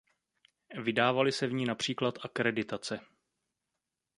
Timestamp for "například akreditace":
1.65-2.99